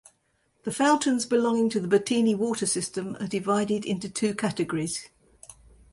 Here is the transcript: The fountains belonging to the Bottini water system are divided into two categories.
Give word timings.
The 0.63 0.71
fountains 0.71 1.27
belonging 1.27 1.69
to 1.69 1.79
the 1.79 1.87
Bottini 1.87 2.35
water 2.35 2.65
system 2.65 3.15
are 3.19 3.27
divided 3.27 3.85
into 3.85 4.09
two 4.09 4.33
categories. 4.33 5.11